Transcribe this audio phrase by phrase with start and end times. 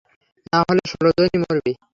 [0.47, 1.73] না হলে ষোল জনই মরবি।